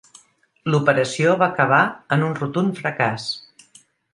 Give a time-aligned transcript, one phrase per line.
[0.75, 1.83] L'operació va acabar
[2.17, 3.29] en un rotund fracàs.